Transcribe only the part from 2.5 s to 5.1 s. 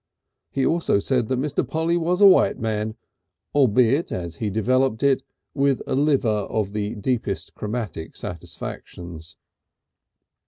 man," albeit, as he developed